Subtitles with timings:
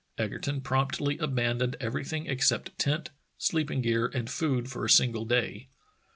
[0.17, 5.67] Egerton promptly abandoned everything except tent, sleeping gear, and food for a single day.